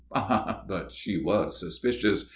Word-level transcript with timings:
Ah! 0.11 0.63
But 0.67 0.91
she 0.91 1.21
was 1.21 1.59
suspicious! 1.59 2.25